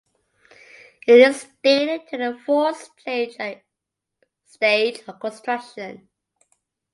It 1.05 1.19
is 1.19 1.45
dated 1.63 2.07
to 2.07 2.17
the 2.17 2.35
fourth 2.43 2.89
stage 4.47 4.99
of 5.07 5.19
construction. 5.19 6.09